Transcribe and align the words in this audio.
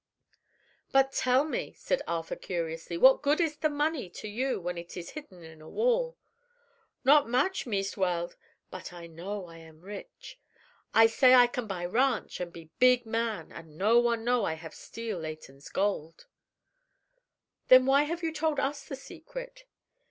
"But 0.91 1.11
tell 1.11 1.43
me," 1.43 1.73
said 1.73 2.01
Arthur 2.07 2.35
curiously, 2.35 2.97
"what 2.97 3.21
good 3.21 3.39
is 3.39 3.57
the 3.57 3.69
money 3.69 4.09
to 4.09 4.27
you 4.27 4.59
when 4.59 4.75
it 4.75 4.97
is 4.97 5.11
hidden 5.11 5.43
in 5.43 5.61
a 5.61 5.69
wall?" 5.69 6.17
"Not 7.03 7.29
much, 7.29 7.67
Meest 7.67 7.97
Weld; 7.97 8.35
but 8.71 8.91
I 8.91 9.05
know 9.05 9.45
I 9.45 9.57
am 9.57 9.81
rich. 9.81 10.39
I 10.91 11.05
say 11.05 11.35
I 11.35 11.45
can 11.45 11.67
buy 11.67 11.85
ranch 11.85 12.41
an' 12.41 12.49
be 12.49 12.71
big 12.79 13.05
man, 13.05 13.51
an' 13.51 13.77
no 13.77 13.99
one 13.99 14.25
know 14.25 14.43
I 14.43 14.53
have 14.55 14.73
steal 14.73 15.19
Leighton's 15.19 15.69
gold." 15.69 16.25
"Then 17.67 17.85
why 17.85 18.01
have 18.05 18.23
you 18.23 18.33
told 18.33 18.59
us 18.59 18.83
the 18.83 18.95
secret?" 18.95 19.65